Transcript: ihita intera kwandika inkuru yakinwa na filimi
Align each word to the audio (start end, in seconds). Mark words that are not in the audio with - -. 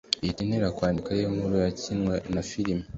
ihita 0.23 0.39
intera 0.43 0.75
kwandika 0.77 1.09
inkuru 1.29 1.55
yakinwa 1.65 2.15
na 2.33 2.41
filimi 2.49 2.83